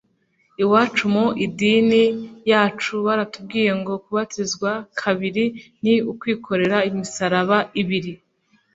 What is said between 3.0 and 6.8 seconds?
baratubwiye ngo kubatizwa kabiri ni ukwikorera